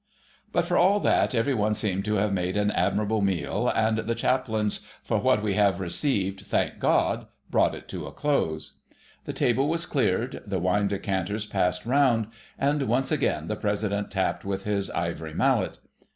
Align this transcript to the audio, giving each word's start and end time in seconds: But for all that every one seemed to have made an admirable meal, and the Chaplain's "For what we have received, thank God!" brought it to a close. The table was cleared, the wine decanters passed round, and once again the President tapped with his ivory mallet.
But 0.51 0.65
for 0.65 0.77
all 0.77 0.99
that 1.01 1.35
every 1.35 1.53
one 1.53 1.75
seemed 1.75 2.05
to 2.05 2.15
have 2.15 2.33
made 2.33 2.57
an 2.57 2.71
admirable 2.71 3.21
meal, 3.21 3.67
and 3.69 3.99
the 3.99 4.15
Chaplain's 4.15 4.79
"For 5.03 5.19
what 5.19 5.43
we 5.43 5.53
have 5.53 5.79
received, 5.79 6.47
thank 6.47 6.79
God!" 6.79 7.27
brought 7.51 7.75
it 7.75 7.87
to 7.89 8.07
a 8.07 8.11
close. 8.11 8.79
The 9.25 9.33
table 9.33 9.67
was 9.67 9.85
cleared, 9.85 10.41
the 10.43 10.57
wine 10.57 10.87
decanters 10.87 11.45
passed 11.45 11.85
round, 11.85 12.29
and 12.57 12.81
once 12.87 13.11
again 13.11 13.47
the 13.47 13.55
President 13.55 14.09
tapped 14.09 14.43
with 14.43 14.63
his 14.63 14.89
ivory 14.89 15.35
mallet. 15.35 15.77